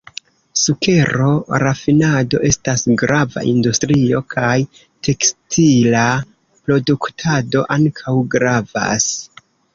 Sukero-rafinado 0.59 2.39
estas 2.49 2.85
grava 3.01 3.43
industrio, 3.51 4.23
kaj 4.35 4.55
tekstila 5.09 6.07
produktado 6.71 7.65
ankaŭ 7.79 8.17
gravas. 8.37 9.09